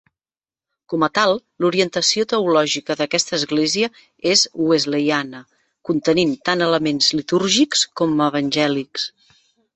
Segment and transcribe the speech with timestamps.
[0.91, 1.33] Com a tal,
[1.65, 3.91] l'orientació teològica d'aquesta església
[4.33, 5.43] és wesleyana,
[5.91, 9.07] contenint tant elements litúrgics com evangèlics.